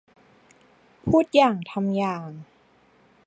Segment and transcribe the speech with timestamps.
[1.07, 2.23] พูดอย่างทำอย่าง